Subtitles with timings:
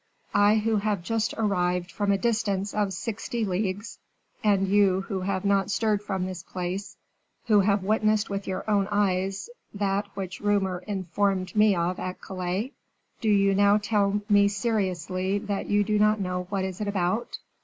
[0.33, 3.99] I who have just arrived from a distance of sixty leagues,
[4.43, 6.97] and you who have not stirred from this place,
[7.45, 12.71] who have witnessed with your own eyes that which rumor informed me of at Calais!
[13.19, 17.37] Do you now tell me seriously that you do not know what it is about?